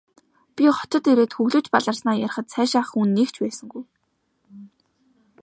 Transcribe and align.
Би 0.55 0.63
хотод 0.77 1.03
ирээд 1.11 1.31
хөглөж 1.37 1.65
баларснаа 1.73 2.15
ярихад 2.25 2.47
сайшаах 2.55 2.87
хүн 2.91 3.09
нэг 3.17 3.29
ч 3.33 3.35
байсангүй. 3.41 3.83